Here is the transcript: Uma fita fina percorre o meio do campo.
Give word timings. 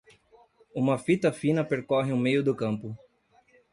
Uma 0.73 0.97
fita 0.97 1.31
fina 1.31 1.63
percorre 1.63 2.11
o 2.11 2.17
meio 2.17 2.41
do 2.43 2.55
campo. 2.55 2.97